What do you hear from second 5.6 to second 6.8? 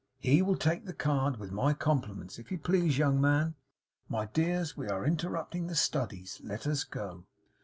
the studies. Let